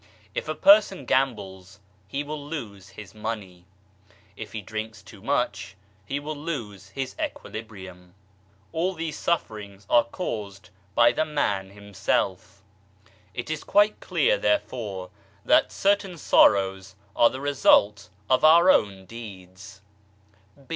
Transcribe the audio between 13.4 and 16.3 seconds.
is quite clear therefore that certain